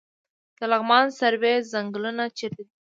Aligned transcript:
د 0.57 0.59
لغمان 0.71 1.05
سروې 1.19 1.53
ځنګلونه 1.71 2.23
چیرته 2.37 2.61
دي؟ 2.67 2.73